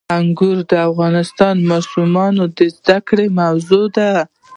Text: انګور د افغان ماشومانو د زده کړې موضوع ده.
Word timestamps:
انګور 0.17 0.57
د 0.69 0.71
افغان 0.87 1.15
ماشومانو 1.71 2.43
د 2.57 2.59
زده 2.77 2.97
کړې 3.07 3.27
موضوع 3.39 3.85
ده. 3.97 4.11